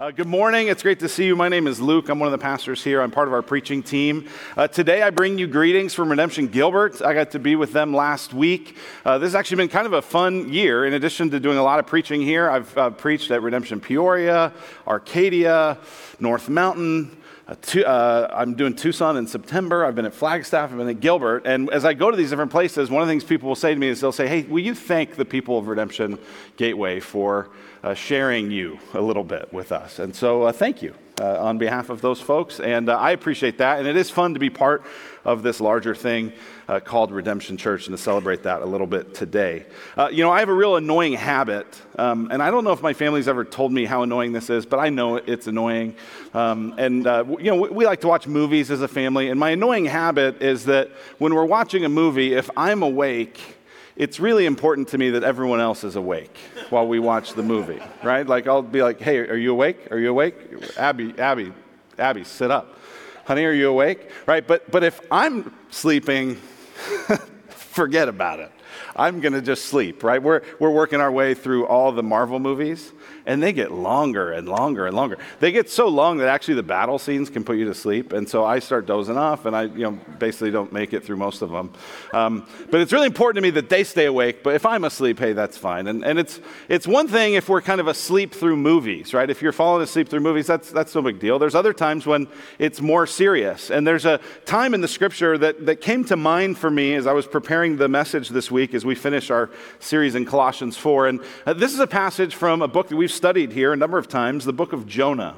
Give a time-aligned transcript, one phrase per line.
[0.00, 0.68] Uh, good morning.
[0.68, 1.34] It's great to see you.
[1.34, 2.08] My name is Luke.
[2.08, 3.02] I'm one of the pastors here.
[3.02, 4.28] I'm part of our preaching team.
[4.56, 7.02] Uh, today, I bring you greetings from Redemption Gilbert.
[7.02, 8.76] I got to be with them last week.
[9.04, 10.86] Uh, this has actually been kind of a fun year.
[10.86, 14.52] In addition to doing a lot of preaching here, I've uh, preached at Redemption Peoria,
[14.86, 15.78] Arcadia,
[16.20, 19.84] North Mountain, uh, to, uh, I'm doing Tucson in September.
[19.84, 20.70] I've been at Flagstaff.
[20.70, 21.44] I've been at Gilbert.
[21.44, 23.74] And as I go to these different places, one of the things people will say
[23.74, 26.20] to me is they'll say, Hey, will you thank the people of Redemption
[26.56, 27.50] Gateway for
[27.82, 29.98] uh, sharing you a little bit with us?
[29.98, 32.60] And so uh, thank you uh, on behalf of those folks.
[32.60, 33.78] And uh, I appreciate that.
[33.78, 34.84] And it is fun to be part
[35.24, 36.32] of this larger thing
[36.68, 39.66] uh, called Redemption Church and to celebrate that a little bit today.
[39.96, 41.66] Uh, you know, I have a real annoying habit.
[41.98, 44.64] Um, and I don't know if my family's ever told me how annoying this is,
[44.64, 45.96] but I know it's annoying.
[46.34, 49.28] Um, and, you know, we, we like to watch movies as a family.
[49.28, 53.57] And my annoying habit is that when we're watching a movie, if I'm awake,
[53.98, 56.34] it's really important to me that everyone else is awake
[56.70, 58.24] while we watch the movie, right?
[58.24, 59.90] Like I'll be like, "Hey, are you awake?
[59.90, 60.36] Are you awake?
[60.78, 61.52] Abby, Abby,
[61.98, 62.78] Abby, sit up.
[63.24, 64.46] Honey, are you awake?" Right?
[64.46, 66.36] But but if I'm sleeping,
[67.48, 68.52] forget about it.
[68.96, 70.22] I'm going to just sleep, right?
[70.22, 72.92] We're, we're working our way through all the Marvel movies,
[73.26, 75.18] and they get longer and longer and longer.
[75.40, 78.12] They get so long that actually the battle scenes can put you to sleep.
[78.12, 81.16] And so I start dozing off, and I you know, basically don't make it through
[81.16, 81.72] most of them.
[82.12, 84.42] Um, but it's really important to me that they stay awake.
[84.42, 85.86] But if I'm asleep, hey, that's fine.
[85.86, 89.28] And, and it's, it's one thing if we're kind of asleep through movies, right?
[89.28, 91.38] If you're falling asleep through movies, that's, that's no big deal.
[91.38, 93.70] There's other times when it's more serious.
[93.70, 97.06] And there's a time in the scripture that, that came to mind for me as
[97.06, 101.06] I was preparing the message this week as we finish our series in Colossians 4.
[101.06, 103.98] And uh, this is a passage from a book that we've studied here a number
[103.98, 105.36] of times, the book of Jonah.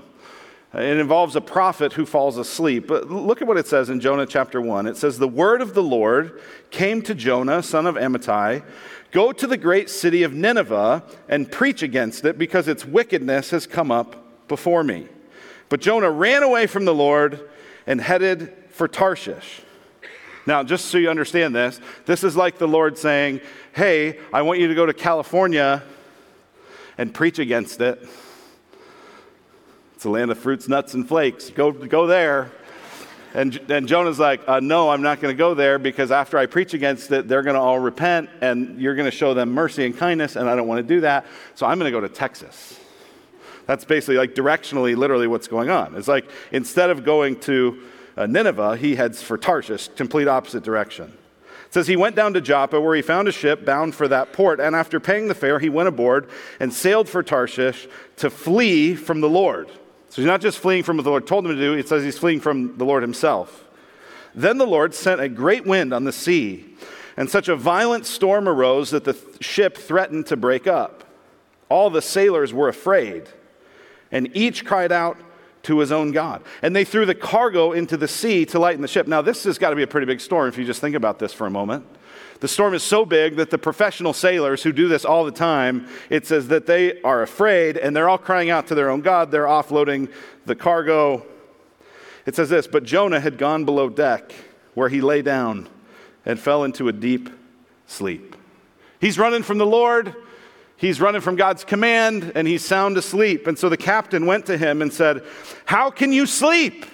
[0.75, 2.87] Uh, it involves a prophet who falls asleep.
[2.87, 4.87] But look at what it says in Jonah chapter 1.
[4.87, 8.63] It says, The word of the Lord came to Jonah, son of Amittai
[9.11, 13.67] Go to the great city of Nineveh and preach against it, because its wickedness has
[13.67, 15.09] come up before me.
[15.69, 17.49] But Jonah ran away from the Lord
[17.87, 19.63] and headed for Tarshish.
[20.47, 23.41] Now, just so you understand this, this is like the Lord saying,
[23.73, 25.83] Hey, I want you to go to California
[26.99, 28.07] and preach against it.
[29.95, 31.51] It's a land of fruits, nuts, and flakes.
[31.51, 32.51] Go, go there.
[33.33, 36.47] And, and Jonah's like, uh, No, I'm not going to go there because after I
[36.47, 39.85] preach against it, they're going to all repent and you're going to show them mercy
[39.85, 41.27] and kindness, and I don't want to do that.
[41.55, 42.79] So I'm going to go to Texas.
[43.67, 45.95] That's basically like directionally, literally what's going on.
[45.95, 47.81] It's like instead of going to
[48.21, 51.07] Uh, Nineveh, he heads for Tarshish, complete opposite direction.
[51.67, 54.35] It says he went down to Joppa where he found a ship bound for that
[54.35, 56.29] port, and after paying the fare, he went aboard
[56.61, 59.69] and sailed for Tarshish to flee from the Lord.
[60.11, 62.05] So he's not just fleeing from what the Lord told him to do, it says
[62.05, 63.65] he's fleeing from the Lord himself.
[64.35, 66.77] Then the Lord sent a great wind on the sea,
[67.17, 71.05] and such a violent storm arose that the th- ship threatened to break up.
[71.71, 73.31] All the sailors were afraid,
[74.13, 75.17] and each cried out,
[75.65, 76.43] to his own God.
[76.63, 79.07] And they threw the cargo into the sea to lighten the ship.
[79.07, 81.19] Now, this has got to be a pretty big storm if you just think about
[81.19, 81.85] this for a moment.
[82.41, 85.87] The storm is so big that the professional sailors who do this all the time,
[86.09, 89.31] it says that they are afraid and they're all crying out to their own God.
[89.31, 90.11] They're offloading
[90.47, 91.27] the cargo.
[92.25, 94.33] It says this But Jonah had gone below deck
[94.73, 95.69] where he lay down
[96.25, 97.29] and fell into a deep
[97.87, 98.37] sleep.
[99.01, 100.15] He's running from the Lord.
[100.81, 103.47] He's running from God's command and he's sound asleep.
[103.47, 105.23] And so the captain went to him and said,
[105.67, 106.87] How can you sleep?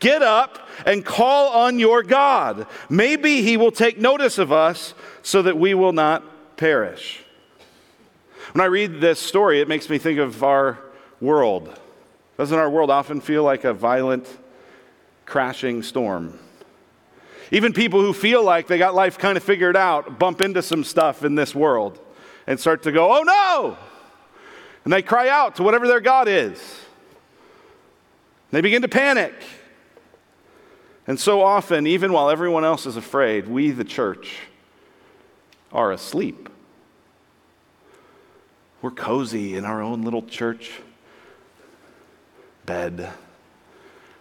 [0.00, 2.66] Get up and call on your God.
[2.90, 7.24] Maybe he will take notice of us so that we will not perish.
[8.52, 10.78] When I read this story, it makes me think of our
[11.18, 11.74] world.
[12.36, 14.28] Doesn't our world often feel like a violent,
[15.24, 16.38] crashing storm?
[17.50, 20.84] Even people who feel like they got life kind of figured out bump into some
[20.84, 21.98] stuff in this world
[22.46, 23.76] and start to go, oh no!
[24.84, 26.80] And they cry out to whatever their God is.
[28.50, 29.34] They begin to panic.
[31.08, 34.38] And so often, even while everyone else is afraid, we, the church,
[35.72, 36.48] are asleep.
[38.82, 40.70] We're cozy in our own little church
[42.64, 43.10] bed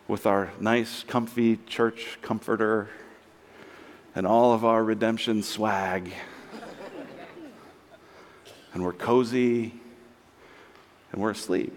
[0.07, 2.89] with our nice, comfy church comforter
[4.15, 6.11] and all of our redemption swag
[8.75, 9.73] and we're cozy
[11.11, 11.73] and we're asleep.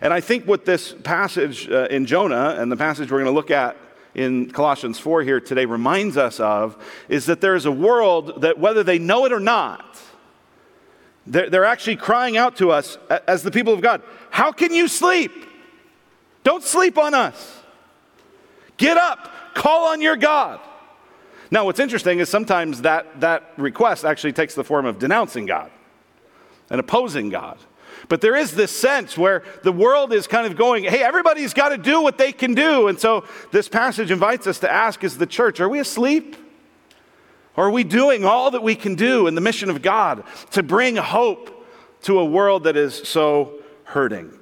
[0.00, 3.32] And I think what this passage uh, in Jonah and the passage we're going to
[3.32, 3.76] look at
[4.14, 8.58] in Colossians 4 here today reminds us of is that there is a world that,
[8.58, 10.00] whether they know it or not,
[11.26, 12.96] they're, they're actually crying out to us
[13.26, 15.32] as the people of God How can you sleep?
[16.44, 17.60] Don't sleep on us.
[18.76, 20.60] Get up, call on your God.
[21.50, 25.70] Now, what's interesting is sometimes that, that request actually takes the form of denouncing God
[26.70, 27.58] and opposing God.
[28.08, 31.70] But there is this sense where the world is kind of going, hey, everybody's got
[31.70, 32.88] to do what they can do.
[32.88, 36.36] And so this passage invites us to ask is the church, are we asleep?
[37.56, 40.62] Or are we doing all that we can do in the mission of God to
[40.62, 41.66] bring hope
[42.02, 44.36] to a world that is so hurting?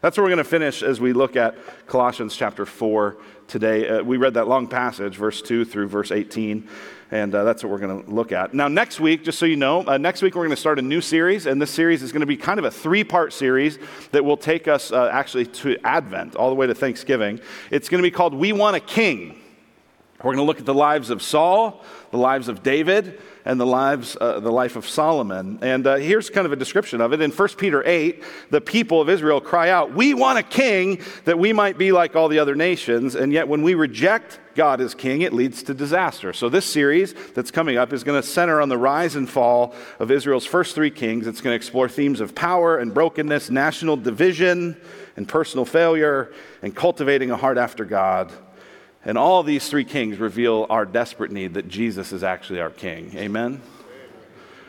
[0.00, 1.56] That's where we're going to finish as we look at
[1.86, 3.16] Colossians chapter 4
[3.52, 3.86] today.
[3.86, 6.66] Uh, we read that long passage, verse 2 through verse 18,
[7.10, 8.54] and uh, that's what we're going to look at.
[8.54, 10.82] Now, next week, just so you know, uh, next week we're going to start a
[10.82, 13.78] new series, and this series is going to be kind of a three part series
[14.10, 17.40] that will take us uh, actually to Advent, all the way to Thanksgiving.
[17.70, 19.41] It's going to be called We Want a King.
[20.22, 21.82] We're going to look at the lives of Saul,
[22.12, 25.58] the lives of David, and the lives, uh, the life of Solomon.
[25.62, 27.20] And uh, here's kind of a description of it.
[27.20, 31.40] In 1 Peter 8, the people of Israel cry out, We want a king that
[31.40, 33.16] we might be like all the other nations.
[33.16, 36.32] And yet, when we reject God as king, it leads to disaster.
[36.32, 39.74] So, this series that's coming up is going to center on the rise and fall
[39.98, 41.26] of Israel's first three kings.
[41.26, 44.80] It's going to explore themes of power and brokenness, national division
[45.16, 46.32] and personal failure,
[46.62, 48.32] and cultivating a heart after God.
[49.04, 53.16] And all these three kings reveal our desperate need that Jesus is actually our king.
[53.16, 53.60] Amen?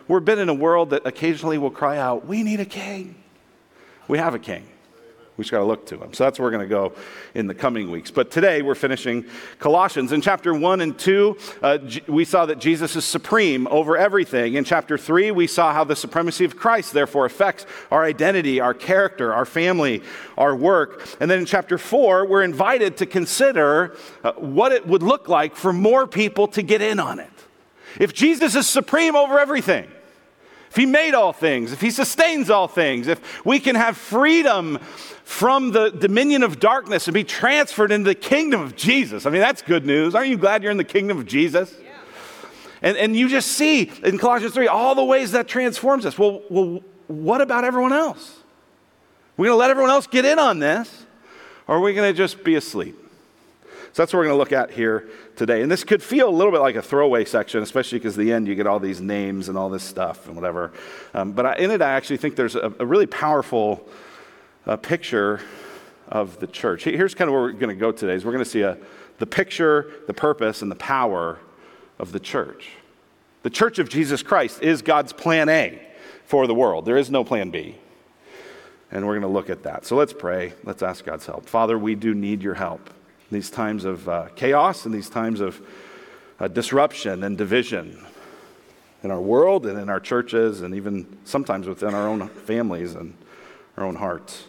[0.07, 3.15] We're been in a world that occasionally will cry out, We need a king.
[4.07, 4.68] We have a king.
[5.35, 6.13] We just got to look to him.
[6.13, 6.94] So that's where we're going to go
[7.33, 8.12] in the coming weeks.
[8.12, 9.25] But today we're finishing
[9.57, 10.12] Colossians.
[10.12, 14.53] In chapter 1 and 2, uh, we saw that Jesus is supreme over everything.
[14.53, 18.75] In chapter 3, we saw how the supremacy of Christ therefore affects our identity, our
[18.75, 20.03] character, our family,
[20.38, 21.03] our work.
[21.19, 25.56] And then in chapter 4, we're invited to consider uh, what it would look like
[25.56, 27.31] for more people to get in on it.
[28.00, 29.89] If Jesus is supreme over everything,
[30.74, 34.80] if he made all things, if he sustains all things, if we can have freedom
[35.24, 39.28] from the dominion of darkness and be transferred into the kingdom of Jesus.
[39.28, 40.16] I mean, that's good news.
[40.16, 41.75] Aren't you glad you're in the kingdom of Jesus?
[41.80, 41.92] Yeah.
[42.81, 46.18] And, and you just see in Colossians 3 all the ways that transforms us.
[46.18, 48.40] Well, well what about everyone else?
[49.38, 51.06] We're going to let everyone else get in on this,
[51.68, 52.98] or are we going to just be asleep?
[53.94, 55.62] So that's what we're going to look at here today.
[55.62, 58.48] And this could feel a little bit like a throwaway section, especially because the end
[58.48, 60.74] you get all these names and all this stuff and whatever.
[61.13, 63.88] Um, but in it, I actually think there's a, a really powerful
[64.66, 65.42] uh, picture
[66.07, 66.86] of the church.
[66.86, 68.16] Here's kind of where we're going to go today.
[68.16, 68.80] Is we're going to see a,
[69.19, 71.38] the picture, the purpose, and the power
[72.00, 72.69] of the church.
[73.44, 75.80] The church of Jesus Christ is God's plan A
[76.25, 76.86] for the world.
[76.86, 77.75] There is no plan B.
[78.90, 79.86] And we're going to look at that.
[79.86, 80.54] So let's pray.
[80.63, 81.45] Let's ask God's help.
[81.45, 82.90] Father, we do need your help
[83.33, 85.62] these times of uh, chaos and these times of
[86.39, 88.03] uh, disruption and division
[89.03, 93.13] in our world and in our churches and even sometimes within our own families and
[93.77, 94.45] our own hearts.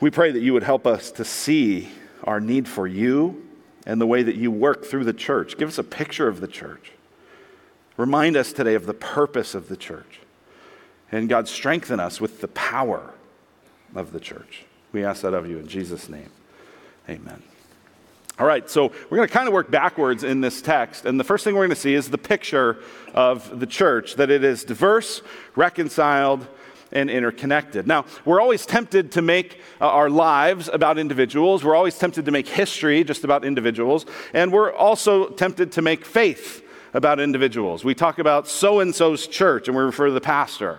[0.00, 1.88] We pray that you would help us to see
[2.24, 3.44] our need for you
[3.84, 5.56] and the way that you work through the church.
[5.58, 6.92] Give us a picture of the church.
[7.96, 10.20] Remind us today of the purpose of the church.
[11.10, 13.14] And God, strengthen us with the power
[13.94, 14.64] of the church.
[14.92, 16.30] We ask that of you in Jesus' name.
[17.08, 17.42] Amen.
[18.38, 21.06] All right, so we're going to kind of work backwards in this text.
[21.06, 22.76] And the first thing we're going to see is the picture
[23.12, 25.22] of the church that it is diverse,
[25.56, 26.46] reconciled,
[26.92, 27.88] and interconnected.
[27.88, 31.64] Now, we're always tempted to make uh, our lives about individuals.
[31.64, 34.06] We're always tempted to make history just about individuals.
[34.32, 36.64] And we're also tempted to make faith
[36.94, 37.84] about individuals.
[37.84, 40.78] We talk about so and so's church, and we refer to the pastor,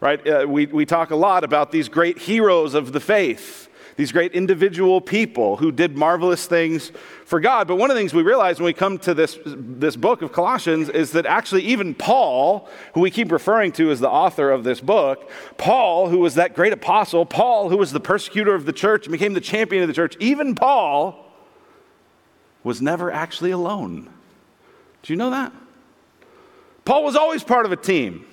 [0.00, 0.26] right?
[0.26, 3.68] Uh, we, we talk a lot about these great heroes of the faith
[4.00, 6.90] these great individual people who did marvelous things
[7.26, 7.68] for God.
[7.68, 10.32] But one of the things we realize when we come to this, this book of
[10.32, 14.64] Colossians is that actually, even Paul, who we keep referring to as the author of
[14.64, 18.72] this book, Paul, who was that great apostle, Paul, who was the persecutor of the
[18.72, 21.22] church and became the champion of the church, even Paul
[22.64, 24.08] was never actually alone.
[25.02, 25.52] Do you know that?
[26.86, 28.24] Paul was always part of a team.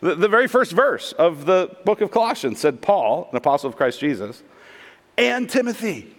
[0.00, 3.76] The, the very first verse of the book of Colossians said, Paul, an apostle of
[3.76, 4.42] Christ Jesus,
[5.20, 6.16] and Timothy.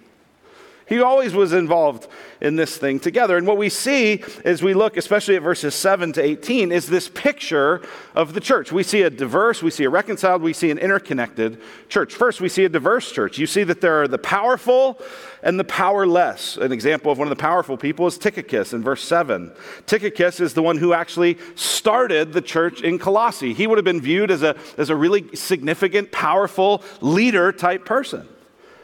[0.91, 2.10] He always was involved
[2.41, 3.38] in this thing together.
[3.38, 7.08] And what we see as we look, especially at verses 7 to 18, is this
[7.08, 7.81] picture
[8.13, 8.74] of the church.
[8.74, 12.13] We see a diverse, we see a reconciled, we see an interconnected church.
[12.13, 13.38] First, we see a diverse church.
[13.38, 15.00] You see that there are the powerful
[15.43, 16.58] and the powerless.
[16.58, 19.50] An example of one of the powerful people is Tychicus in verse 7.
[19.86, 23.53] Tychicus is the one who actually started the church in Colossae.
[23.53, 28.27] He would have been viewed as a, as a really significant, powerful leader type person.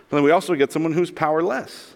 [0.10, 1.94] But then we also get someone who's powerless.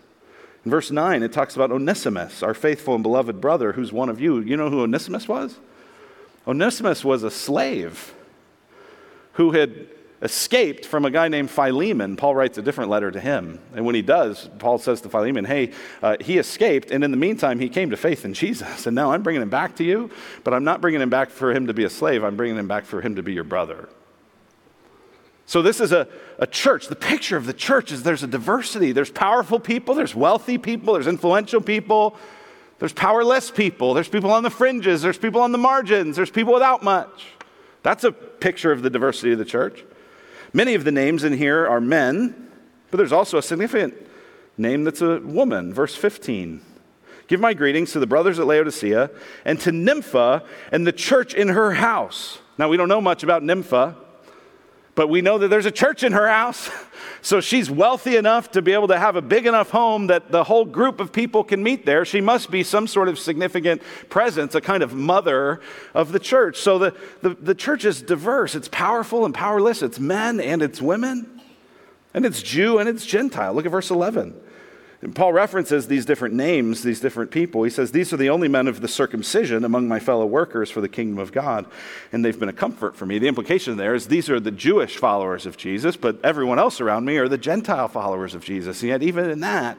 [0.65, 4.19] In verse 9, it talks about Onesimus, our faithful and beloved brother, who's one of
[4.19, 4.39] you.
[4.39, 5.57] You know who Onesimus was?
[6.47, 8.13] Onesimus was a slave
[9.33, 9.87] who had
[10.21, 12.15] escaped from a guy named Philemon.
[12.15, 13.59] Paul writes a different letter to him.
[13.73, 15.71] And when he does, Paul says to Philemon, Hey,
[16.03, 18.85] uh, he escaped, and in the meantime, he came to faith in Jesus.
[18.85, 20.11] And now I'm bringing him back to you,
[20.43, 22.23] but I'm not bringing him back for him to be a slave.
[22.23, 23.89] I'm bringing him back for him to be your brother.
[25.51, 26.07] So, this is a,
[26.39, 26.87] a church.
[26.87, 28.93] The picture of the church is there's a diversity.
[28.93, 32.15] There's powerful people, there's wealthy people, there's influential people,
[32.79, 36.53] there's powerless people, there's people on the fringes, there's people on the margins, there's people
[36.53, 37.25] without much.
[37.83, 39.83] That's a picture of the diversity of the church.
[40.53, 42.49] Many of the names in here are men,
[42.89, 43.93] but there's also a significant
[44.57, 45.73] name that's a woman.
[45.73, 46.61] Verse 15.
[47.27, 49.11] Give my greetings to the brothers at Laodicea
[49.43, 52.39] and to Nympha and the church in her house.
[52.57, 53.97] Now, we don't know much about Nympha.
[54.95, 56.69] But we know that there's a church in her house.
[57.23, 60.43] So she's wealthy enough to be able to have a big enough home that the
[60.43, 62.03] whole group of people can meet there.
[62.03, 65.61] She must be some sort of significant presence, a kind of mother
[65.93, 66.57] of the church.
[66.57, 70.81] So the, the, the church is diverse, it's powerful and powerless, it's men and it's
[70.81, 71.41] women,
[72.15, 73.53] and it's Jew and it's Gentile.
[73.53, 74.33] Look at verse 11.
[75.01, 77.63] And Paul references these different names, these different people.
[77.63, 80.79] He says, These are the only men of the circumcision among my fellow workers for
[80.79, 81.65] the kingdom of God,
[82.11, 83.17] and they've been a comfort for me.
[83.17, 87.05] The implication there is these are the Jewish followers of Jesus, but everyone else around
[87.05, 88.81] me are the Gentile followers of Jesus.
[88.81, 89.77] And yet, even in that,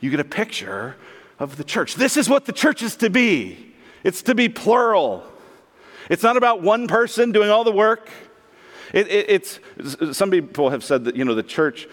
[0.00, 0.96] you get a picture
[1.38, 1.94] of the church.
[1.94, 3.72] This is what the church is to be
[4.04, 5.24] it's to be plural.
[6.10, 8.10] It's not about one person doing all the work.
[8.92, 11.88] It, it, it's, some people have said that, you know, the church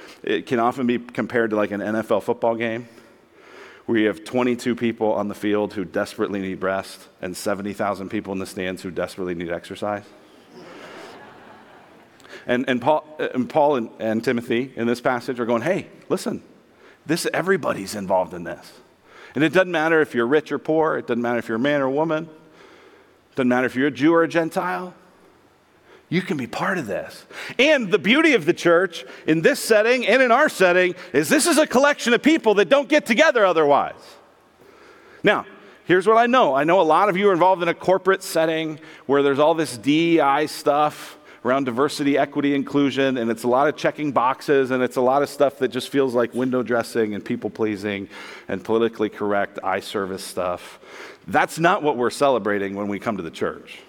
[0.45, 2.87] can often be compared to like an NFL football game
[3.85, 8.31] where you have 22 people on the field who desperately need rest and 70,000 people
[8.33, 10.03] in the stands who desperately need exercise.
[12.45, 13.03] and, and Paul,
[13.33, 16.43] and, Paul and, and Timothy in this passage are going, hey, listen,
[17.07, 18.73] this, everybody's involved in this.
[19.33, 21.59] And it doesn't matter if you're rich or poor, it doesn't matter if you're a
[21.59, 24.93] man or a woman, it doesn't matter if you're a Jew or a Gentile.
[26.09, 27.25] You can be part of this.
[27.59, 31.45] And the beauty of the church in this setting and in our setting is this
[31.45, 33.93] is a collection of people that don't get together otherwise.
[35.23, 35.45] Now,
[35.85, 38.23] here's what I know I know a lot of you are involved in a corporate
[38.23, 43.67] setting where there's all this DEI stuff around diversity, equity, inclusion, and it's a lot
[43.67, 47.13] of checking boxes and it's a lot of stuff that just feels like window dressing
[47.13, 48.09] and people pleasing
[48.47, 50.79] and politically correct eye service stuff.
[51.27, 53.79] That's not what we're celebrating when we come to the church.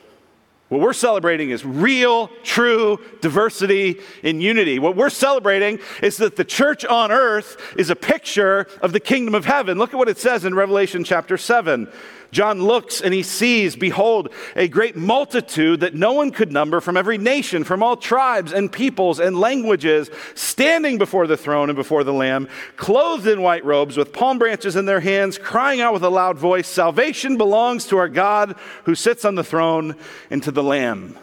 [0.70, 4.78] What we're celebrating is real, true diversity in unity.
[4.78, 9.34] What we're celebrating is that the church on earth is a picture of the kingdom
[9.34, 9.78] of heaven.
[9.78, 11.88] Look at what it says in Revelation chapter 7.
[12.32, 16.96] John looks and he sees, behold, a great multitude that no one could number from
[16.96, 22.04] every nation, from all tribes and peoples and languages, standing before the throne and before
[22.04, 26.04] the Lamb, clothed in white robes, with palm branches in their hands, crying out with
[26.04, 29.96] a loud voice Salvation belongs to our God who sits on the throne
[30.30, 31.16] and to the Lamb.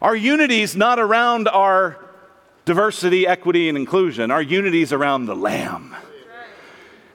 [0.00, 1.98] Our unity is not around our
[2.64, 4.30] diversity, equity, and inclusion.
[4.30, 5.94] Our unity is around the Lamb.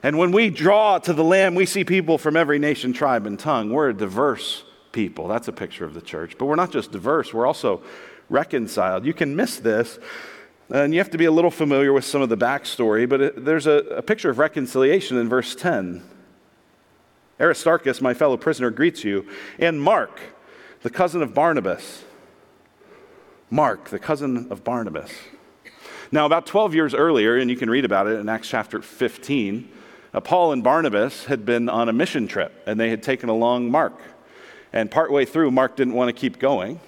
[0.02, 3.38] And when we draw to the Lamb, we see people from every nation, tribe, and
[3.38, 3.70] tongue.
[3.70, 5.28] We're a diverse people.
[5.28, 6.38] That's a picture of the church.
[6.38, 7.82] But we're not just diverse, we're also
[8.28, 9.04] reconciled.
[9.04, 9.98] You can miss this,
[10.70, 13.44] and you have to be a little familiar with some of the backstory, but it,
[13.44, 16.02] there's a, a picture of reconciliation in verse 10.
[17.40, 19.26] Aristarchus, my fellow prisoner, greets you,
[19.58, 20.20] and Mark,
[20.82, 22.04] the cousin of Barnabas.
[23.50, 25.10] Mark, the cousin of Barnabas.
[26.12, 29.68] Now, about 12 years earlier, and you can read about it in Acts chapter 15,
[30.12, 33.70] uh, Paul and Barnabas had been on a mission trip, and they had taken along
[33.70, 34.00] Mark.
[34.72, 36.80] And partway through, Mark didn't want to keep going,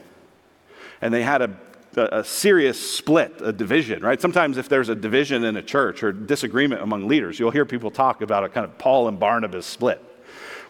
[1.00, 1.56] and they had a
[1.96, 4.20] a, serious split, a division, right?
[4.20, 7.90] Sometimes, if there's a division in a church or disagreement among leaders, you'll hear people
[7.90, 10.02] talk about a kind of Paul and Barnabas split.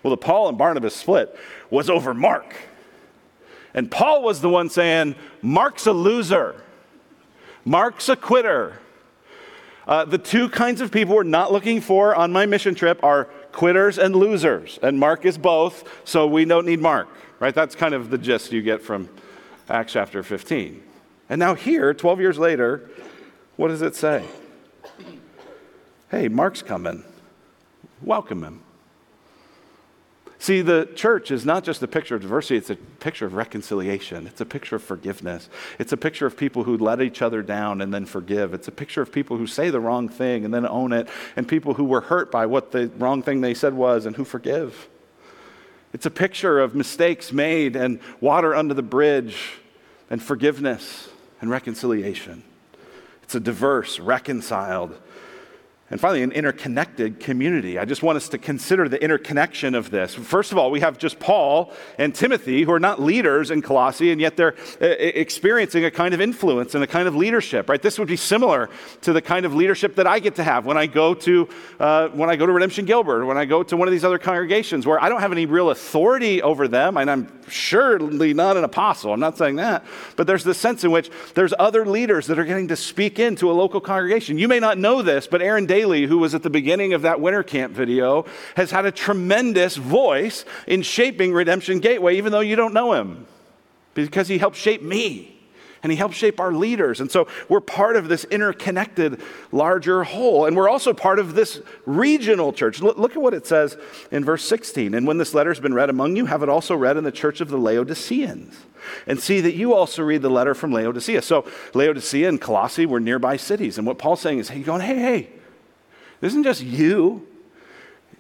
[0.03, 1.37] Well, the Paul and Barnabas split
[1.71, 2.55] was over Mark.
[3.75, 6.57] And Paul was the one saying, Mark's a loser,
[7.65, 8.79] Mark's a quitter.
[9.87, 13.25] Uh, the two kinds of people we're not looking for on my mission trip are
[13.51, 14.79] quitters and losers.
[14.83, 17.09] And Mark is both, so we don't need Mark,
[17.41, 17.55] right?
[17.55, 19.09] That's kind of the gist you get from
[19.69, 20.83] Acts chapter 15.
[21.29, 22.89] And now, here, 12 years later,
[23.57, 24.25] what does it say?
[26.11, 27.05] Hey, Mark's coming.
[28.03, 28.63] Welcome him.
[30.43, 34.27] See, the church is not just a picture of diversity, it's a picture of reconciliation.
[34.27, 35.49] It's a picture of forgiveness.
[35.79, 38.53] It's a picture of people who let each other down and then forgive.
[38.53, 41.07] It's a picture of people who say the wrong thing and then own it,
[41.37, 44.25] and people who were hurt by what the wrong thing they said was and who
[44.25, 44.89] forgive.
[45.93, 49.61] It's a picture of mistakes made and water under the bridge
[50.11, 51.09] and forgiveness
[51.41, 52.43] and reconciliation.
[53.23, 54.99] It's a diverse, reconciled,
[55.93, 57.79] And finally, an interconnected community.
[57.79, 60.15] I just want us to consider the interconnection of this.
[60.15, 64.11] First of all, we have just Paul and Timothy, who are not leaders in Colossae,
[64.11, 67.83] and yet they're uh, experiencing a kind of influence and a kind of leadership, right?
[67.83, 68.71] This would be similar
[69.03, 71.47] to the kind of leadership that I get to have when I go to,
[71.79, 74.19] uh, when I go to Redemption Gilbert, when I go to one of these other
[74.19, 78.65] congregations where I don't have any real authority over them, and I'm surely not an
[78.65, 79.13] apostle.
[79.13, 79.85] I'm not saying that.
[80.17, 83.51] But there's this sense in which there's other leaders that are getting to speak into
[83.51, 84.39] a local congregation.
[84.39, 87.03] You may not know this, but Aaron Daly Haley, who was at the beginning of
[87.03, 88.25] that winter camp video,
[88.55, 93.27] has had a tremendous voice in shaping Redemption Gateway, even though you don't know him,
[93.95, 95.33] because he helped shape me
[95.83, 97.01] and he helped shape our leaders.
[97.01, 99.21] And so we're part of this interconnected
[99.51, 100.47] larger whole.
[100.47, 102.81] And we're also part of this regional church.
[102.81, 103.77] Look at what it says
[104.13, 104.95] in verse 16.
[104.95, 107.11] And when this letter has been read among you, have it also read in the
[107.11, 108.57] church of the Laodiceans.
[109.09, 111.23] And see that you also read the letter from Laodicea.
[111.23, 113.77] So Laodicea and Colossae were nearby cities.
[113.77, 115.31] And what Paul's saying is, hey, going, hey, hey,
[116.23, 117.27] this isn't just you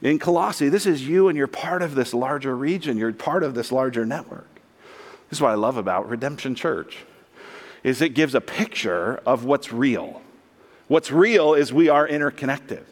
[0.02, 0.68] in Colossae.
[0.68, 2.98] This is you, and you're part of this larger region.
[2.98, 4.48] You're part of this larger network.
[5.30, 6.98] This is what I love about Redemption Church
[7.84, 10.20] is it gives a picture of what's real.
[10.88, 12.84] What's real is we are interconnected.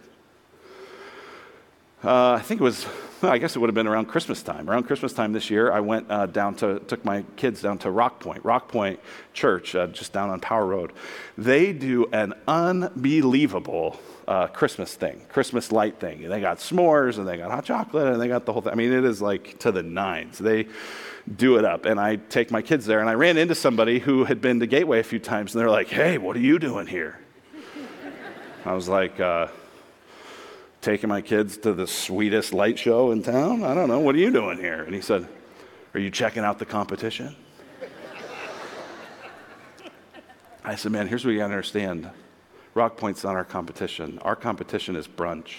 [2.04, 2.86] Uh, I think it was,
[3.28, 4.70] I guess it would have been around Christmas time.
[4.70, 7.90] Around Christmas time this year, I went uh, down to, took my kids down to
[7.90, 8.98] Rock Point, Rock Point
[9.34, 10.92] Church, uh, just down on Power Road.
[11.36, 16.28] They do an unbelievable uh, Christmas thing, Christmas light thing.
[16.28, 18.72] They got s'mores and they got hot chocolate and they got the whole thing.
[18.72, 20.38] I mean, it is like to the nines.
[20.38, 20.66] They
[21.36, 21.84] do it up.
[21.84, 24.66] And I take my kids there and I ran into somebody who had been to
[24.66, 27.18] Gateway a few times and they're like, hey, what are you doing here?
[28.64, 29.48] I was like, uh,
[30.80, 33.64] taking my kids to the sweetest light show in town?
[33.64, 34.00] I don't know.
[34.00, 34.82] What are you doing here?
[34.82, 35.28] And he said,
[35.94, 37.36] Are you checking out the competition?
[40.64, 42.10] I said, Man, here's what you got to understand
[42.74, 44.18] Rock Point's not our competition.
[44.20, 45.56] Our competition is brunch.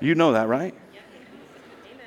[0.00, 0.74] you know that, right?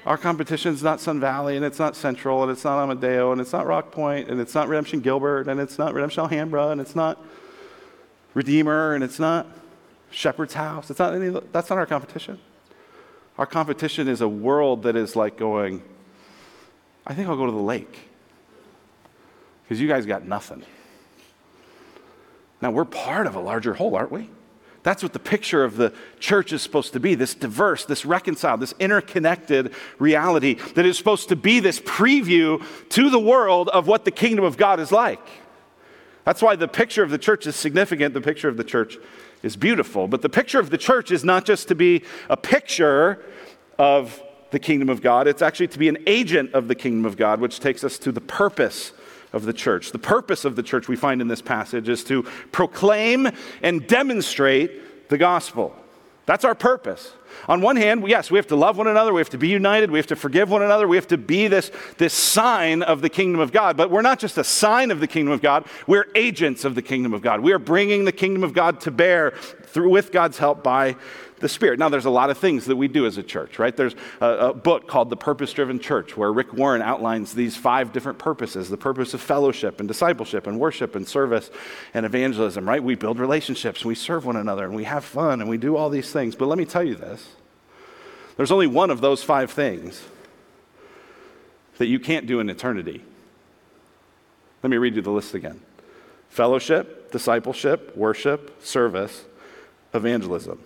[0.06, 3.40] Our competition is not Sun Valley, and it's not Central, and it's not Amadeo, and
[3.40, 6.82] it's not Rock Point, and it's not Redemption Gilbert, and it's not Redemption Alhambra, and
[6.82, 7.24] it's not
[8.34, 9.48] Redeemer, and it's not
[10.12, 10.90] Shepherd's House.
[10.90, 12.38] It's not any, that's not our competition.
[13.38, 15.82] Our competition is a world that is like going,
[17.08, 17.98] I think I'll go to the lake
[19.64, 20.64] because you guys got nothing.
[22.62, 24.30] Now, we're part of a larger whole, aren't we?
[24.84, 28.60] That's what the picture of the church is supposed to be this diverse, this reconciled,
[28.60, 34.04] this interconnected reality that is supposed to be this preview to the world of what
[34.04, 35.26] the kingdom of God is like.
[36.26, 38.14] That's why the picture of the church is significant.
[38.14, 38.98] The picture of the church
[39.42, 40.08] is beautiful.
[40.08, 43.24] But the picture of the church is not just to be a picture
[43.78, 47.18] of the kingdom of God, it's actually to be an agent of the kingdom of
[47.18, 48.94] God, which takes us to the purpose
[49.34, 49.92] of the church.
[49.92, 53.30] The purpose of the church we find in this passage is to proclaim
[53.62, 55.76] and demonstrate the gospel.
[56.26, 57.12] That's our purpose.
[57.50, 59.92] On one hand, yes, we have to love one another, we have to be united,
[59.92, 63.10] we have to forgive one another, we have to be this, this sign of the
[63.10, 63.76] kingdom of God.
[63.76, 66.82] But we're not just a sign of the kingdom of God, we're agents of the
[66.82, 67.42] kingdom of God.
[67.42, 69.34] We are bringing the kingdom of God to bear
[69.74, 70.96] through, with God's help by
[71.40, 71.80] the Spirit.
[71.80, 73.76] Now, there's a lot of things that we do as a church, right?
[73.76, 77.92] There's a, a book called The Purpose Driven Church where Rick Warren outlines these five
[77.92, 81.50] different purposes the purpose of fellowship and discipleship and worship and service
[81.94, 82.82] and evangelism, right?
[82.82, 85.90] We build relationships, we serve one another, and we have fun, and we do all
[85.90, 86.36] these things.
[86.36, 87.28] But let me tell you this
[88.38, 90.04] there's only one of those five things
[91.78, 93.04] that you can't do in eternity.
[94.62, 95.60] Let me read you the list again
[96.30, 99.26] fellowship, discipleship, worship, service,
[99.94, 100.60] evangelism.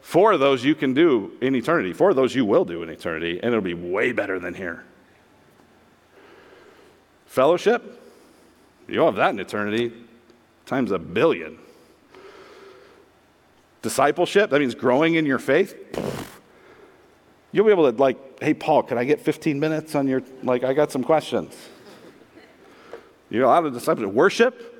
[0.00, 1.92] Four of those you can do in eternity.
[1.92, 4.84] Four of those you will do in eternity, and it'll be way better than here.
[7.26, 8.00] Fellowship,
[8.86, 9.92] you'll have that in eternity
[10.66, 11.58] times a billion.
[13.82, 15.74] Discipleship, that means growing in your faith.
[17.52, 20.64] You'll be able to, like, hey, Paul, can I get 15 minutes on your, like,
[20.64, 21.56] I got some questions.
[23.30, 24.12] You're allowed to discipleship.
[24.12, 24.73] Worship,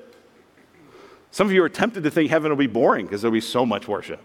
[1.35, 3.67] some of you are tempted to think heaven will be boring because there'll be so
[3.67, 4.21] much worship.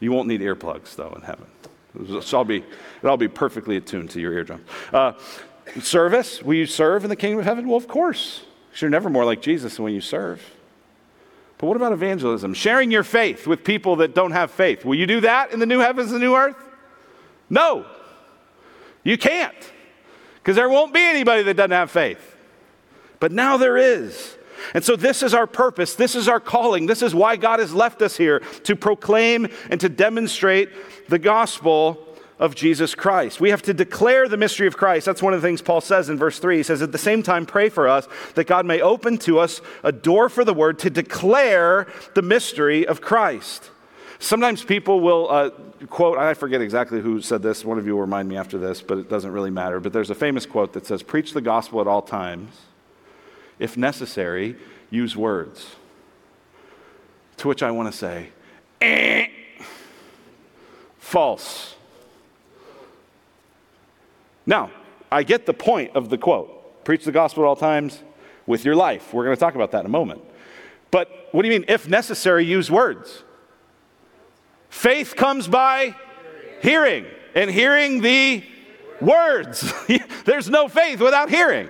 [0.00, 1.46] You won't need earplugs, though, in heaven.
[1.94, 2.64] It'll all be,
[3.00, 4.64] it'll be perfectly attuned to your eardrum.
[4.92, 5.12] Uh,
[5.80, 7.68] service, will you serve in the kingdom of heaven?
[7.68, 8.42] Well, of course.
[8.74, 10.42] You're never more like Jesus than when you serve.
[11.58, 12.52] But what about evangelism?
[12.52, 14.84] Sharing your faith with people that don't have faith.
[14.84, 16.56] Will you do that in the new heavens and new earth?
[17.48, 17.86] No.
[19.04, 19.72] You can't.
[20.42, 22.36] Because there won't be anybody that doesn't have faith.
[23.20, 24.34] But now there is.
[24.74, 25.94] And so, this is our purpose.
[25.94, 26.86] This is our calling.
[26.86, 30.70] This is why God has left us here to proclaim and to demonstrate
[31.08, 32.04] the gospel
[32.38, 33.40] of Jesus Christ.
[33.40, 35.06] We have to declare the mystery of Christ.
[35.06, 36.58] That's one of the things Paul says in verse 3.
[36.58, 39.60] He says, At the same time, pray for us that God may open to us
[39.82, 43.70] a door for the word to declare the mystery of Christ.
[44.20, 45.50] Sometimes people will uh,
[45.90, 47.64] quote, I forget exactly who said this.
[47.64, 49.80] One of you will remind me after this, but it doesn't really matter.
[49.80, 52.52] But there's a famous quote that says, Preach the gospel at all times.
[53.58, 54.56] If necessary,
[54.90, 55.76] use words.
[57.38, 58.30] To which I want to say,
[58.80, 59.26] eh,
[60.98, 61.76] false.
[64.44, 64.70] Now,
[65.10, 66.84] I get the point of the quote.
[66.84, 68.02] Preach the gospel at all times
[68.46, 69.12] with your life.
[69.12, 70.22] We're going to talk about that in a moment.
[70.90, 73.22] But what do you mean, if necessary, use words?
[74.70, 75.94] Faith comes by
[76.62, 78.42] hearing, and hearing the
[79.00, 79.72] words.
[80.24, 81.68] There's no faith without hearing.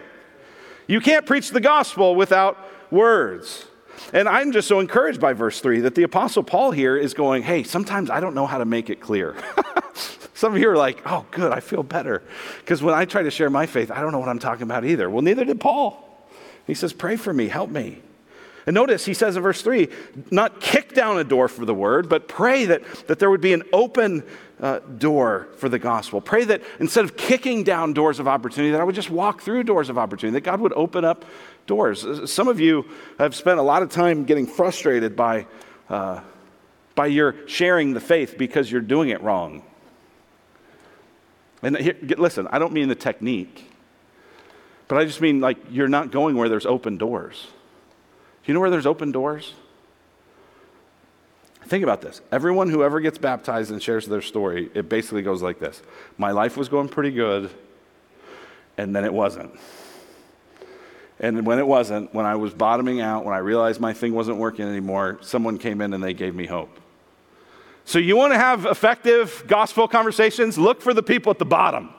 [0.89, 2.59] You can't preach the gospel without
[2.91, 3.67] words.
[4.13, 7.43] And I'm just so encouraged by verse 3 that the Apostle Paul here is going,
[7.43, 9.37] hey, sometimes I don't know how to make it clear.
[10.35, 12.23] Some of you are like, oh, good, I feel better.
[12.61, 14.85] Because when I try to share my faith, I don't know what I'm talking about
[14.85, 15.11] either.
[15.11, 16.05] Well, neither did Paul.
[16.67, 18.01] He says, pray for me, help me.
[18.65, 19.89] And notice he says in verse 3
[20.31, 23.53] not kick down a door for the word, but pray that, that there would be
[23.53, 24.23] an open
[24.61, 26.21] uh, door for the gospel.
[26.21, 29.65] Pray that instead of kicking down doors of opportunity, that I would just walk through
[29.65, 31.25] doors of opportunity, that God would open up
[31.67, 32.31] doors.
[32.31, 32.87] Some of you
[33.19, 35.47] have spent a lot of time getting frustrated by,
[35.89, 36.21] uh,
[36.95, 39.63] by your sharing the faith because you're doing it wrong.
[41.63, 43.71] And here, listen, I don't mean the technique,
[44.87, 47.47] but I just mean like you're not going where there's open doors.
[48.43, 49.55] Do you know where there's open doors?
[51.69, 52.23] Think about this.
[52.33, 55.83] Everyone who ever gets baptized and shares their story, it basically goes like this
[56.17, 57.51] My life was going pretty good,
[58.79, 59.53] and then it wasn't.
[61.21, 64.39] And when it wasn't, when I was bottoming out, when I realized my thing wasn't
[64.39, 66.81] working anymore, someone came in and they gave me hope.
[67.85, 70.57] So, you want to have effective gospel conversations?
[70.57, 71.91] Look for the people at the bottom.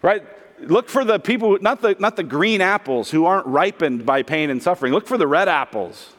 [0.00, 0.22] Right?
[0.60, 4.48] Look for the people, not the, not the green apples who aren't ripened by pain
[4.48, 4.92] and suffering.
[4.92, 6.14] Look for the red apples.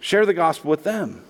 [0.00, 1.22] Share the gospel with them.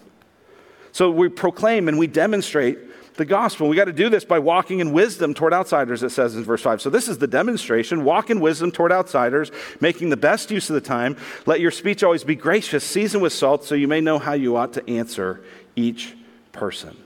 [0.92, 2.78] So we proclaim and we demonstrate
[3.16, 3.68] the gospel.
[3.68, 6.62] We got to do this by walking in wisdom toward outsiders, it says in verse
[6.62, 6.80] 5.
[6.80, 8.04] So this is the demonstration.
[8.04, 11.16] Walk in wisdom toward outsiders, making the best use of the time.
[11.46, 14.56] Let your speech always be gracious, seasoned with salt, so you may know how you
[14.56, 15.42] ought to answer
[15.76, 16.16] each
[16.52, 16.96] person.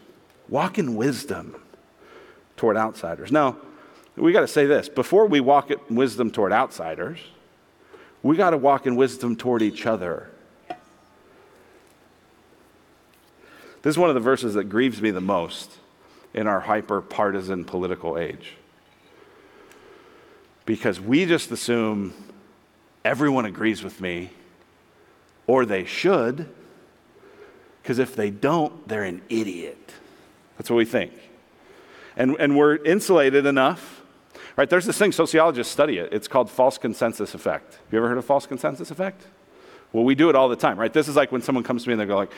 [0.48, 1.56] Walk in wisdom
[2.56, 3.32] toward outsiders.
[3.32, 3.56] Now,
[4.16, 7.18] we got to say this before we walk in wisdom toward outsiders,
[8.22, 10.30] we got to walk in wisdom toward each other.
[13.84, 15.70] This is one of the verses that grieves me the most
[16.32, 18.54] in our hyper partisan political age.
[20.64, 22.14] Because we just assume
[23.04, 24.30] everyone agrees with me,
[25.46, 26.48] or they should,
[27.82, 29.92] because if they don't, they're an idiot.
[30.56, 31.12] That's what we think.
[32.16, 34.00] And, and we're insulated enough.
[34.56, 36.10] Right, there's this thing, sociologists study it.
[36.10, 37.74] It's called false consensus effect.
[37.74, 39.26] Have you ever heard of false consensus effect?
[39.94, 40.92] Well, we do it all the time, right?
[40.92, 42.32] This is like when someone comes to me and they go like,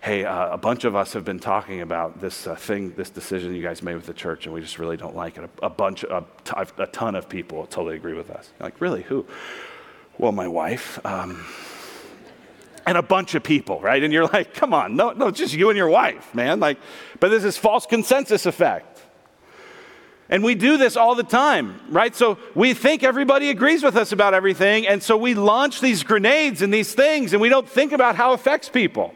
[0.00, 3.54] "Hey, uh, a bunch of us have been talking about this uh, thing, this decision
[3.54, 5.44] you guys made with the church, and we just really don't like it.
[5.44, 8.50] A, a bunch, a, t- a ton of people totally agree with us.
[8.58, 9.02] You're like, really?
[9.02, 9.26] Who?
[10.16, 11.44] Well, my wife." Um,
[12.86, 14.02] and a bunch of people, right?
[14.02, 16.58] And you're like, come on, no, no, just you and your wife, man.
[16.58, 16.78] Like,
[17.20, 18.91] but this is false consensus effect.
[20.32, 22.16] And we do this all the time, right?
[22.16, 26.62] So we think everybody agrees with us about everything, and so we launch these grenades
[26.62, 29.12] and these things, and we don't think about how it affects people.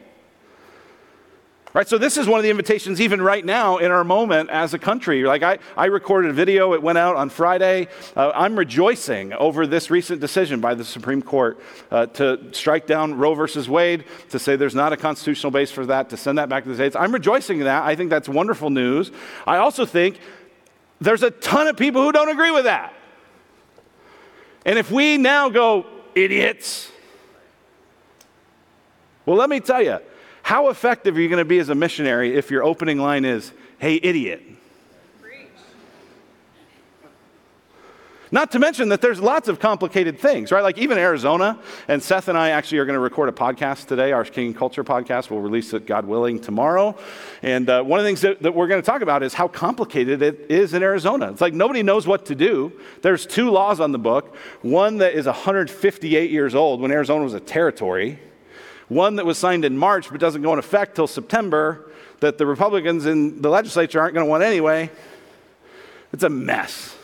[1.73, 4.75] Right, so this is one of the invitations, even right now in our moment as
[4.75, 5.25] a country.
[5.25, 7.89] Like I, I recorded a video, it went out on Friday.
[8.15, 11.59] Uh, I'm rejoicing over this recent decision by the Supreme Court
[11.91, 15.87] uh, to strike down Roe versus Wade, to say there's not a constitutional base for
[15.87, 16.97] that, to send that back to the states.
[16.97, 17.85] I'm rejoicing in that.
[17.85, 19.11] I think that's wonderful news.
[19.47, 20.19] I also think
[21.01, 22.95] there's a ton of people who don't agree with that.
[24.65, 26.91] And if we now go, idiots,
[29.25, 29.99] well, let me tell you,
[30.43, 33.53] how effective are you going to be as a missionary if your opening line is,
[33.79, 34.43] hey, idiot?
[38.33, 40.63] Not to mention that there's lots of complicated things, right?
[40.63, 44.11] Like even Arizona, and Seth and I actually are going to record a podcast today,
[44.11, 45.31] our King Culture podcast.
[45.31, 46.97] We'll release it, God willing, tomorrow.
[47.43, 49.47] And uh, one of the things that, that we're going to talk about is how
[49.47, 51.31] complicated it is in Arizona.
[51.31, 52.73] It's like nobody knows what to do.
[53.03, 57.35] There's two laws on the book one that is 158 years old when Arizona was
[57.35, 58.19] a territory,
[58.89, 62.47] one that was signed in March but doesn't go in effect till September, that the
[62.47, 64.91] Republicans in the legislature aren't going to want anyway.
[66.13, 66.96] It's a mess.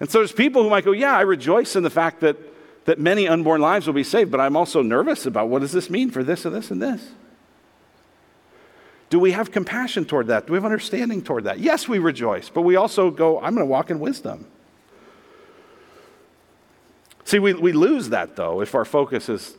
[0.00, 2.36] And so there's people who might go, Yeah, I rejoice in the fact that,
[2.86, 5.90] that many unborn lives will be saved, but I'm also nervous about what does this
[5.90, 7.06] mean for this and this and this.
[9.10, 10.46] Do we have compassion toward that?
[10.46, 11.58] Do we have understanding toward that?
[11.58, 14.46] Yes, we rejoice, but we also go, I'm going to walk in wisdom.
[17.24, 19.56] See, we, we lose that though if our focus is,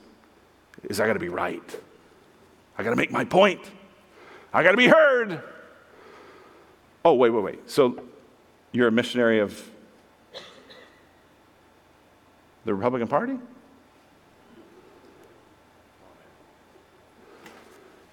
[0.84, 1.80] is I got to be right.
[2.78, 3.62] I got to make my point.
[4.54, 5.42] I got to be heard.
[7.06, 7.70] Oh, wait, wait, wait.
[7.70, 8.02] So
[8.72, 9.71] you're a missionary of
[12.66, 13.38] the Republican Party?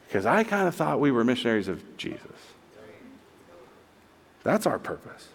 [0.07, 2.23] Because I kind of thought we were missionaries of Jesus.
[4.43, 5.29] That's our purpose.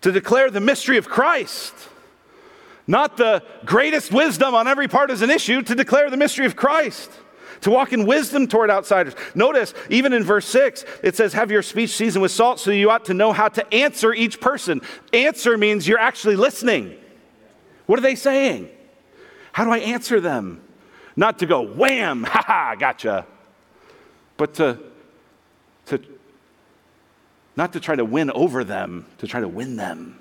[0.00, 1.74] To declare the mystery of Christ.
[2.88, 6.56] Not the greatest wisdom on every part is an issue, to declare the mystery of
[6.56, 7.10] Christ
[7.62, 9.14] to walk in wisdom toward outsiders.
[9.34, 12.90] Notice, even in verse 6, it says, Have your speech seasoned with salt, so you
[12.90, 14.82] ought to know how to answer each person.
[15.12, 16.96] Answer means you're actually listening.
[17.92, 18.70] What are they saying?
[19.52, 20.62] How do I answer them?
[21.14, 23.26] Not to go, wham, ha ha, gotcha.
[24.38, 24.78] But to,
[25.84, 26.00] to
[27.54, 30.18] not to try to win over them, to try to win them.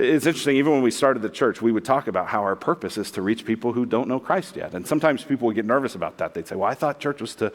[0.00, 2.96] It's interesting, even when we started the church, we would talk about how our purpose
[2.96, 4.74] is to reach people who don't know Christ yet.
[4.74, 6.32] And sometimes people would get nervous about that.
[6.32, 7.52] They'd say, Well, I thought church was to,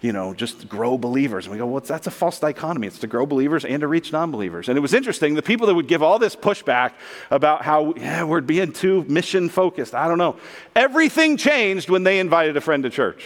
[0.00, 1.44] you know, just grow believers.
[1.44, 2.86] And we go, Well, that's a false dichotomy.
[2.86, 4.68] It's to grow believers and to reach non believers.
[4.68, 6.92] And it was interesting, the people that would give all this pushback
[7.30, 10.36] about how yeah, we're being too mission focused, I don't know.
[10.74, 13.24] Everything changed when they invited a friend to church.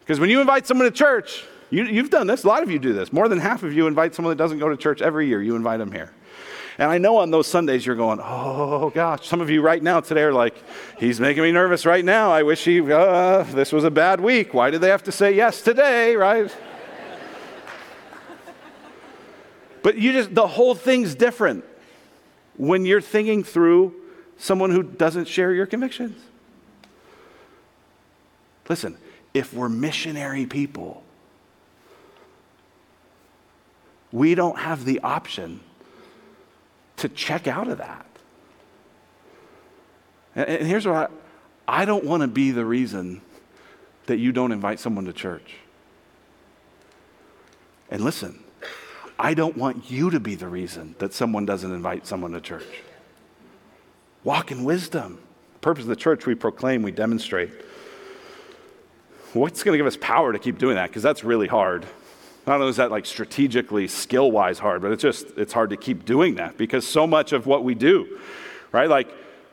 [0.00, 2.78] Because when you invite someone to church, you, you've done this, a lot of you
[2.78, 3.12] do this.
[3.12, 5.54] More than half of you invite someone that doesn't go to church every year, you
[5.54, 6.10] invite them here.
[6.80, 9.28] And I know on those Sundays you're going, oh gosh.
[9.28, 10.54] Some of you right now today are like,
[10.98, 12.32] he's making me nervous right now.
[12.32, 14.54] I wish he, uh, this was a bad week.
[14.54, 16.50] Why did they have to say yes today, right?
[19.82, 21.66] but you just, the whole thing's different
[22.56, 23.94] when you're thinking through
[24.38, 26.18] someone who doesn't share your convictions.
[28.70, 28.96] Listen,
[29.34, 31.02] if we're missionary people,
[34.12, 35.60] we don't have the option
[37.00, 38.06] to check out of that.
[40.36, 41.10] And, and here's what
[41.66, 43.22] I, I don't want to be the reason
[44.06, 45.54] that you don't invite someone to church.
[47.90, 48.42] And listen,
[49.18, 52.82] I don't want you to be the reason that someone doesn't invite someone to church.
[54.22, 55.20] Walk in wisdom.
[55.54, 57.50] The purpose of the church we proclaim, we demonstrate.
[59.32, 60.88] What's going to give us power to keep doing that?
[60.88, 61.86] Because that's really hard.
[62.46, 65.76] Not only is that like strategically, skill wise hard, but it's just, it's hard to
[65.76, 68.18] keep doing that because so much of what we do,
[68.72, 68.88] right?
[68.88, 69.08] Like,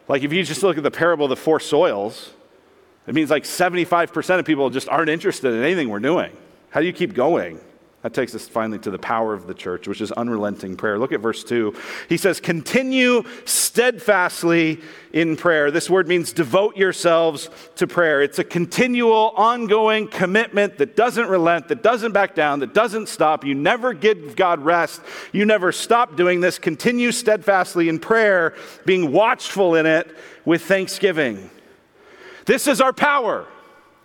[0.08, 2.32] like if you just look at the parable of the four soils,
[3.06, 6.36] it means like 75% of people just aren't interested in anything we're doing.
[6.70, 7.60] How do you keep going?
[8.08, 10.98] That takes us finally to the power of the church, which is unrelenting prayer.
[10.98, 11.76] Look at verse 2.
[12.08, 14.80] He says, Continue steadfastly
[15.12, 15.72] in prayer.
[15.72, 18.22] This word means devote yourselves to prayer.
[18.22, 23.44] It's a continual, ongoing commitment that doesn't relent, that doesn't back down, that doesn't stop.
[23.44, 25.02] You never give God rest.
[25.34, 26.58] You never stop doing this.
[26.58, 30.16] Continue steadfastly in prayer, being watchful in it
[30.46, 31.50] with thanksgiving.
[32.46, 33.48] This is our power.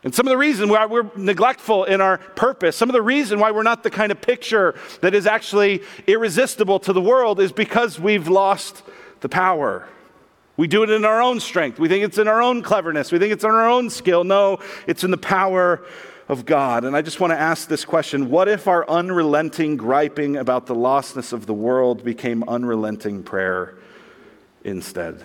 [0.04, 3.38] And some of the reason why we're neglectful in our purpose, some of the reason
[3.38, 7.52] why we're not the kind of picture that is actually irresistible to the world is
[7.52, 8.82] because we've lost
[9.20, 9.88] the power.
[10.56, 11.78] We do it in our own strength.
[11.78, 13.12] We think it's in our own cleverness.
[13.12, 14.24] We think it's in our own skill.
[14.24, 15.84] No, it's in the power
[16.28, 16.84] of God.
[16.84, 20.74] And I just want to ask this question What if our unrelenting griping about the
[20.74, 23.76] lostness of the world became unrelenting prayer
[24.64, 25.24] instead?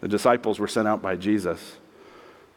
[0.00, 1.76] The disciples were sent out by Jesus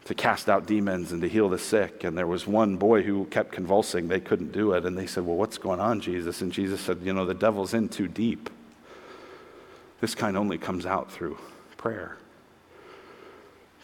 [0.06, 2.04] to cast out demons and to heal the sick.
[2.04, 4.08] And there was one boy who kept convulsing.
[4.08, 4.86] They couldn't do it.
[4.86, 6.42] And they said, Well, what's going on, Jesus?
[6.42, 8.50] And Jesus said, You know, the devil's in too deep.
[10.00, 11.38] This kind only comes out through
[11.78, 12.18] prayer.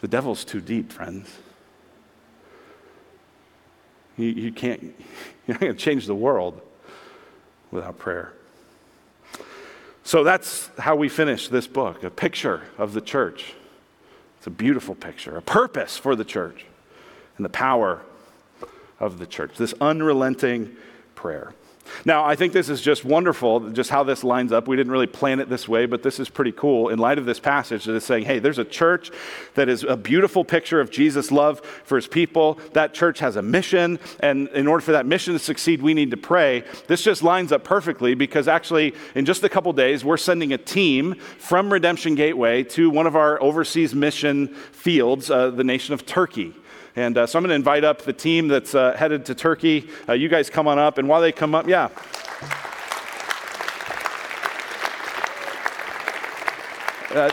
[0.00, 1.28] The devil's too deep, friends.
[4.16, 4.82] You, you can't,
[5.46, 6.60] you're not going to change the world
[7.70, 8.32] without prayer.
[10.08, 13.52] So that's how we finish this book a picture of the church.
[14.38, 16.64] It's a beautiful picture, a purpose for the church,
[17.36, 18.00] and the power
[18.98, 19.58] of the church.
[19.58, 20.74] This unrelenting
[21.14, 21.52] prayer.
[22.04, 24.68] Now, I think this is just wonderful, just how this lines up.
[24.68, 27.24] We didn't really plan it this way, but this is pretty cool in light of
[27.24, 29.10] this passage that is saying, hey, there's a church
[29.54, 32.60] that is a beautiful picture of Jesus' love for his people.
[32.72, 36.10] That church has a mission, and in order for that mission to succeed, we need
[36.10, 36.64] to pray.
[36.86, 40.58] This just lines up perfectly because actually, in just a couple days, we're sending a
[40.58, 46.06] team from Redemption Gateway to one of our overseas mission fields, uh, the nation of
[46.06, 46.54] Turkey.
[46.98, 49.88] And uh, so I'm going to invite up the team that's uh, headed to Turkey.
[50.08, 50.98] Uh, you guys come on up.
[50.98, 51.90] And while they come up, yeah.
[57.10, 57.30] Uh,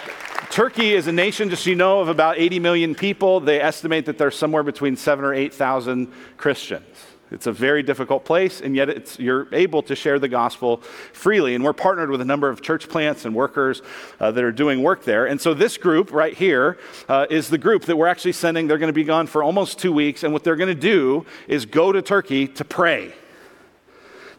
[0.51, 3.39] Turkey is a nation, just so you know, of about 80 million people.
[3.39, 7.14] They estimate that there's somewhere between seven or 8,000 Christians.
[7.31, 10.77] It's a very difficult place, and yet you're able to share the gospel
[11.11, 11.55] freely.
[11.55, 13.81] And we're partnered with a number of church plants and workers
[14.19, 15.25] uh, that are doing work there.
[15.25, 16.77] And so this group right here
[17.09, 18.67] uh, is the group that we're actually sending.
[18.67, 21.25] They're going to be gone for almost two weeks, and what they're going to do
[21.47, 23.13] is go to Turkey to pray.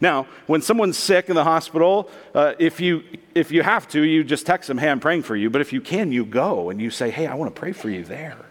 [0.00, 3.02] Now, when someone's sick in the hospital, uh, if, you,
[3.34, 5.50] if you have to, you just text them, hey, I'm praying for you.
[5.50, 7.90] But if you can, you go and you say, hey, I want to pray for
[7.90, 8.45] you there.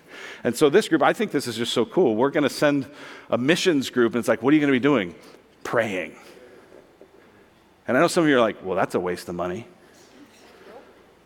[0.45, 2.15] And so this group, I think this is just so cool.
[2.15, 2.85] We're going to send
[3.31, 5.15] a missions group, and it's like, what are you going to be doing?
[5.63, 6.15] Praying.
[7.87, 9.67] And I know some of you are like, well, that's a waste of money.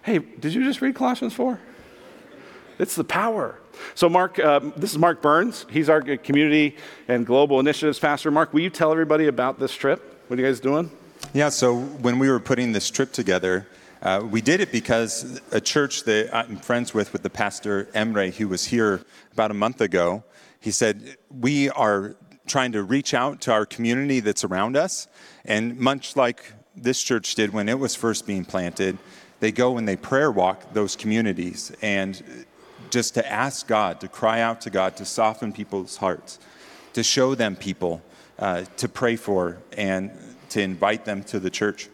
[0.03, 1.59] Hey, did you just read Colossians 4?
[2.79, 3.59] It's the power.
[3.93, 5.65] So, Mark, uh, this is Mark Burns.
[5.69, 6.77] He's our community
[7.09, 8.31] and global initiatives pastor.
[8.31, 10.23] Mark, will you tell everybody about this trip?
[10.27, 10.89] What are you guys doing?
[11.33, 13.67] Yeah, so when we were putting this trip together,
[14.01, 18.33] uh, we did it because a church that I'm friends with, with the pastor Emre,
[18.33, 19.01] who was here
[19.33, 20.23] about a month ago,
[20.59, 22.15] he said, We are
[22.47, 25.07] trying to reach out to our community that's around us.
[25.45, 28.97] And much like this church did when it was first being planted,
[29.39, 32.45] they go and they prayer walk those communities and
[32.89, 36.39] just to ask God, to cry out to God, to soften people's hearts,
[36.93, 38.01] to show them people
[38.39, 40.11] uh, to pray for, and
[40.49, 41.89] to invite them to the church.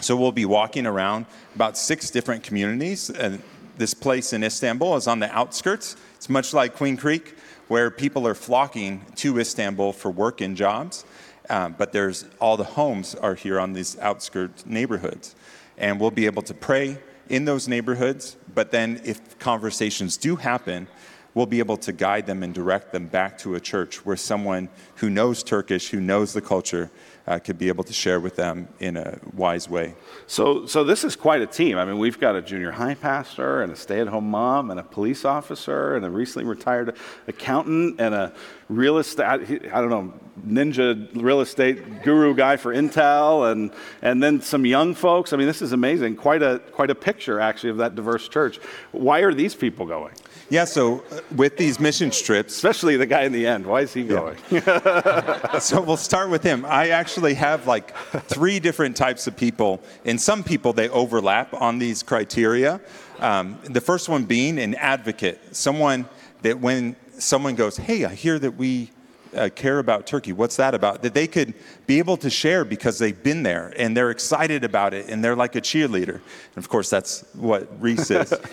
[0.00, 3.10] So we'll be walking around about six different communities.
[3.10, 3.42] And
[3.76, 5.96] this place in Istanbul is on the outskirts.
[6.16, 7.36] It's much like Queen Creek,
[7.68, 11.04] where people are flocking to Istanbul for work and jobs.
[11.50, 15.34] Um, but there's all the homes are here on these outskirts neighborhoods.
[15.76, 18.36] And we'll be able to pray in those neighborhoods.
[18.54, 20.88] But then, if conversations do happen,
[21.34, 24.68] we'll be able to guide them and direct them back to a church where someone
[24.96, 26.90] who knows Turkish, who knows the culture,
[27.28, 29.94] uh, could be able to share with them in a wise way.
[30.26, 31.76] So, so this is quite a team.
[31.76, 35.26] I mean, we've got a junior high pastor and a stay-at-home mom and a police
[35.26, 38.32] officer and a recently retired accountant and a
[38.70, 40.14] real estate, I don't know,
[40.46, 45.34] ninja real estate guru guy for Intel and, and then some young folks.
[45.34, 46.16] I mean, this is amazing.
[46.16, 48.58] Quite a, quite a picture, actually, of that diverse church.
[48.92, 50.14] Why are these people going?
[50.50, 53.92] Yeah, so uh, with these mission trips, especially the guy in the end, why is
[53.92, 54.38] he going?
[54.50, 55.58] Yeah.
[55.58, 56.64] so we'll start with him.
[56.64, 57.94] I actually have like
[58.28, 62.80] three different types of people, and some people they overlap on these criteria.
[63.18, 66.08] Um, the first one being an advocate, someone
[66.42, 68.90] that when someone goes, "Hey, I hear that we
[69.34, 70.32] uh, care about Turkey.
[70.32, 71.02] What's that about?
[71.02, 71.54] That they could
[71.86, 75.36] be able to share because they've been there and they're excited about it and they're
[75.36, 76.14] like a cheerleader.
[76.14, 78.32] And of course, that's what Reese is.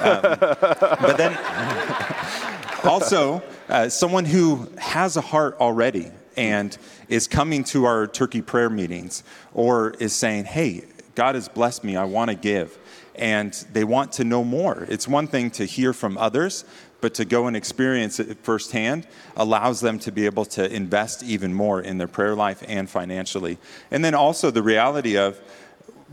[0.00, 1.36] um, but then
[2.84, 6.76] also, uh, someone who has a heart already and
[7.08, 10.84] is coming to our Turkey prayer meetings or is saying, hey,
[11.14, 12.78] God has blessed me, I want to give.
[13.14, 14.86] And they want to know more.
[14.88, 16.64] It's one thing to hear from others,
[17.04, 21.52] but to go and experience it firsthand allows them to be able to invest even
[21.52, 23.58] more in their prayer life and financially.
[23.90, 25.38] And then also the reality of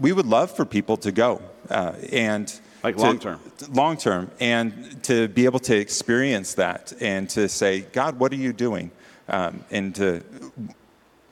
[0.01, 5.01] we would love for people to go uh, and like long term long term and
[5.04, 8.91] to be able to experience that and to say god what are you doing?
[9.30, 10.21] Um, and to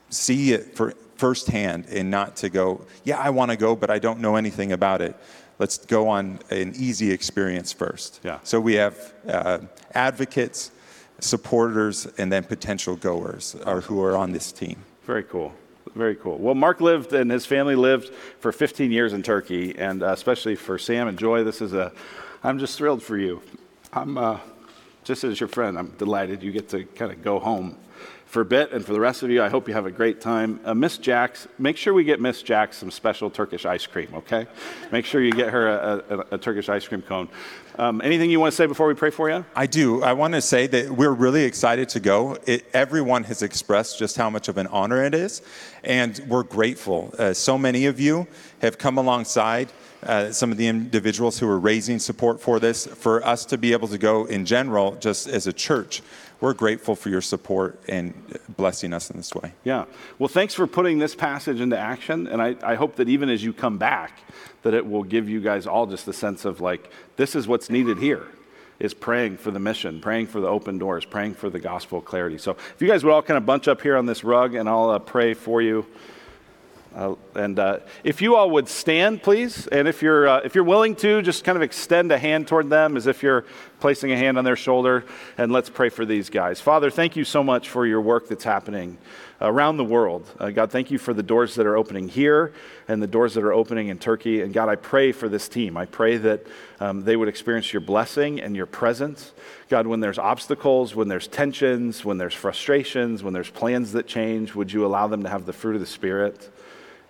[0.10, 4.00] see it for firsthand and not to go yeah i want to go but i
[4.00, 5.17] don't know anything about it
[5.60, 8.22] let's go on an easy experience first.
[8.24, 8.39] Yeah.
[8.43, 9.60] So we have uh,
[9.93, 10.72] advocates,
[11.19, 14.78] supporters, and then potential goers are, who are on this team.
[15.04, 15.54] Very cool.
[15.95, 16.38] Very cool.
[16.38, 20.56] Well, Mark lived and his family lived for 15 years in Turkey, and uh, especially
[20.56, 21.91] for Sam and Joy, this is a.
[22.41, 23.41] I'm just thrilled for you.
[23.91, 24.39] I'm uh,
[25.04, 25.78] just as your friend.
[25.78, 27.76] I'm delighted you get to kind of go home
[28.30, 30.22] for a bit, and for the rest of you, I hope you have a great
[30.22, 30.60] time.
[30.63, 34.46] Uh, Miss Jax, make sure we get Miss Jax some special Turkish ice cream, okay?
[34.92, 37.28] Make sure you get her a, a, a Turkish ice cream cone.
[37.80, 39.44] Um, anything you want to say before we pray for you?
[39.56, 40.04] I do.
[40.04, 42.38] I want to say that we're really excited to go.
[42.46, 45.42] It, everyone has expressed just how much of an honor it is,
[45.84, 47.12] and we're grateful.
[47.18, 48.28] Uh, so many of you
[48.62, 49.72] have come alongside.
[50.02, 53.74] Uh, some of the individuals who are raising support for this, for us to be
[53.74, 56.02] able to go in general, just as a church,
[56.40, 58.14] we're grateful for your support and
[58.56, 59.52] blessing us in this way.
[59.66, 59.86] Yeah.
[60.18, 62.28] Well, thanks for putting this passage into action.
[62.28, 64.20] And I, I hope that even as you come back,
[64.62, 67.70] that it will give you guys all just the sense of like, this is what's
[67.70, 68.26] needed here
[68.80, 72.38] is praying for the mission, praying for the open doors, praying for the gospel clarity.
[72.38, 74.70] So if you guys would all kind of bunch up here on this rug and
[74.70, 75.86] I'll uh, pray for you.
[76.95, 80.64] Uh, and uh, if you all would stand, please, and if you're, uh, if you're
[80.64, 83.45] willing to, just kind of extend a hand toward them as if you're
[83.80, 85.05] placing a hand on their shoulder,
[85.38, 86.59] and let's pray for these guys.
[86.59, 88.97] Father, thank you so much for your work that's happening
[89.41, 90.30] around the world.
[90.38, 92.51] Uh, God, thank you for the doors that are opening here
[92.88, 94.41] and the doors that are opening in Turkey.
[94.41, 95.77] And God, I pray for this team.
[95.77, 96.45] I pray that
[96.80, 99.32] um, they would experience your blessing and your presence.
[99.69, 104.55] God, when there's obstacles, when there's tensions, when there's frustrations, when there's plans that change,
[104.55, 106.49] would you allow them to have the fruit of the Spirit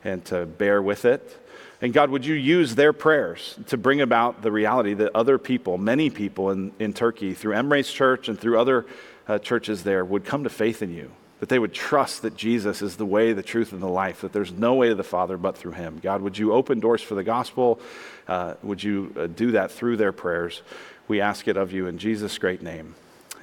[0.04, 1.46] and to bear with it?
[1.82, 5.78] And God, would you use their prayers to bring about the reality that other people,
[5.78, 8.86] many people in, in Turkey, through Emre's church and through other
[9.28, 11.12] uh, churches there, would come to faith in you?
[11.40, 14.34] That they would trust that Jesus is the way, the truth, and the life, that
[14.34, 16.00] there's no way to the Father but through him.
[16.04, 17.80] God, would you open doors for the gospel?
[18.28, 20.62] Uh, would you uh, do that through their prayers?
[21.08, 22.96] We ask it of you in Jesus' great name.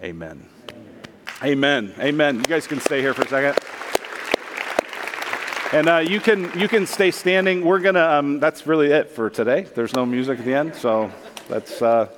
[0.02, 0.46] Amen.
[1.42, 1.94] Amen.
[1.98, 2.36] Amen.
[2.36, 3.58] You guys can stay here for a second.
[5.72, 7.64] And uh, you can you can stay standing.
[7.64, 8.04] We're gonna.
[8.04, 9.62] Um, that's really it for today.
[9.62, 11.10] There's no music at the end, so
[11.48, 11.82] that's.
[11.82, 12.08] Uh,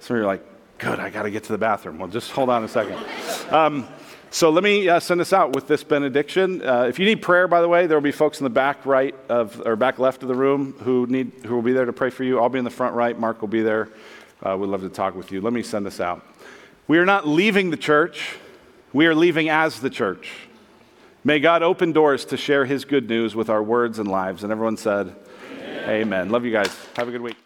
[0.00, 0.42] some of you are like,
[0.78, 0.98] good.
[0.98, 1.98] I got to get to the bathroom.
[1.98, 2.98] Well, just hold on a second.
[3.50, 3.86] Um,
[4.30, 6.60] so let me uh, send us out with this benediction.
[6.60, 8.84] Uh, if you need prayer, by the way, there will be folks in the back
[8.84, 11.92] right of or back left of the room who need who will be there to
[11.92, 12.40] pray for you.
[12.40, 13.18] I'll be in the front right.
[13.18, 13.88] Mark will be there.
[14.42, 15.40] Uh, we'd love to talk with you.
[15.40, 16.24] Let me send us out.
[16.88, 18.36] We are not leaving the church.
[18.92, 20.47] We are leaving as the church.
[21.28, 24.44] May God open doors to share his good news with our words and lives.
[24.44, 25.14] And everyone said,
[25.52, 25.90] Amen.
[25.90, 26.30] Amen.
[26.30, 26.74] Love you guys.
[26.96, 27.36] Have a good week.